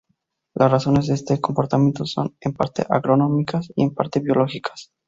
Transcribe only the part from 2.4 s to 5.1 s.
en parte agronómicas y en parte biológicas.